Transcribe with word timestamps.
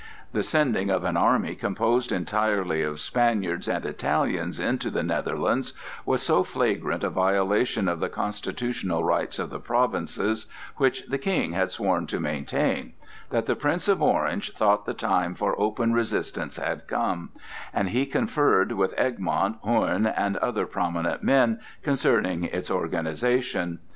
The 0.31 0.41
sending 0.41 0.89
of 0.89 1.03
an 1.03 1.15
army 1.15 1.53
composed 1.53 2.11
entirely 2.11 2.81
of 2.81 2.99
Spaniards 2.99 3.67
and 3.67 3.85
Italians 3.85 4.59
into 4.59 4.89
the 4.89 5.03
Netherlands 5.03 5.73
was 6.07 6.23
so 6.23 6.43
flagrant 6.43 7.03
a 7.03 7.11
violation 7.11 7.87
of 7.87 7.99
the 7.99 8.09
constitutional 8.09 9.03
rights 9.03 9.37
of 9.37 9.51
the 9.51 9.59
provinces, 9.59 10.47
which 10.77 11.05
the 11.05 11.19
King 11.19 11.51
had 11.51 11.69
sworn 11.69 12.07
to 12.07 12.19
maintain, 12.19 12.93
that 13.29 13.45
the 13.45 13.55
Prince 13.55 13.87
of 13.87 14.01
Orange 14.01 14.51
thought 14.55 14.87
the 14.87 14.95
time 14.95 15.35
for 15.35 15.53
open 15.61 15.93
resistance 15.93 16.55
had 16.57 16.87
come, 16.87 17.29
and 17.71 17.89
he 17.89 18.07
conferred 18.07 18.71
with 18.71 18.95
Egmont, 18.99 19.57
Hoorn, 19.61 20.07
and 20.07 20.35
other 20.37 20.65
prominent 20.65 21.21
men 21.21 21.59
concerning 21.83 22.45
its 22.45 22.71
organization. 22.71 23.77